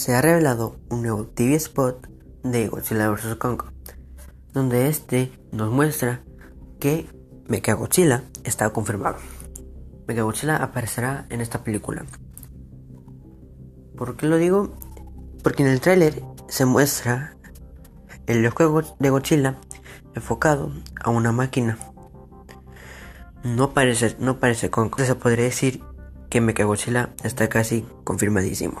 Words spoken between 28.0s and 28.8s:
confirmadísimo.